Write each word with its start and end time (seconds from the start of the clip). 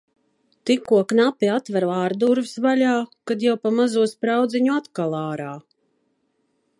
Tikko 0.69 0.99
knapi 1.11 1.49
atveru 1.57 1.91
ārdurvis 1.97 2.55
vaļā, 2.65 2.95
kad 3.31 3.45
jau 3.49 3.55
pa 3.67 3.73
mazo 3.81 4.09
spraudziņu 4.15 4.73
atkal 4.81 5.17
ārā. 5.23 5.55